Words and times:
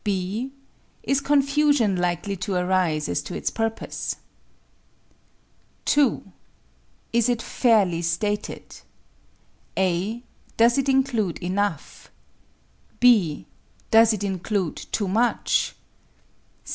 (b) 0.03 0.49
Is 1.03 1.21
confusion 1.21 1.95
likely 1.95 2.35
to 2.35 2.55
arise 2.55 3.07
as 3.07 3.21
to 3.21 3.35
its 3.35 3.51
purpose? 3.51 4.15
2. 5.85 6.23
Is 7.13 7.29
it 7.29 7.39
fairly 7.39 8.01
stated? 8.01 8.77
(a) 9.77 10.23
Does 10.57 10.79
it 10.79 10.89
include 10.89 11.37
enough? 11.37 12.09
(b) 12.99 13.45
Does 13.91 14.11
it 14.11 14.23
include 14.23 14.77
too 14.91 15.07
much? 15.07 15.75